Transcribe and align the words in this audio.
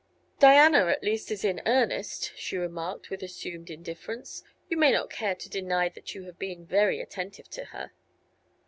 "Diana, 0.39 0.87
at 0.87 1.03
least, 1.03 1.29
is 1.29 1.45
in 1.45 1.61
earnest," 1.67 2.31
she 2.35 2.57
remarked, 2.57 3.11
with 3.11 3.21
assumed 3.21 3.69
indifference. 3.69 4.41
"You 4.67 4.75
may 4.75 4.91
not 4.91 5.11
care 5.11 5.35
to 5.35 5.47
deny 5.47 5.89
that 5.89 6.15
you 6.15 6.23
have 6.23 6.39
been 6.39 6.65
very 6.65 6.99
attentive 6.99 7.47
to 7.51 7.65
her." 7.65 7.91